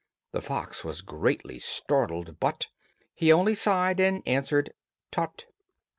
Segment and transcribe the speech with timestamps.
[0.31, 2.69] The fox was greatly startled, but
[3.13, 4.73] He only sighed and answered
[5.11, 5.45] "Tut."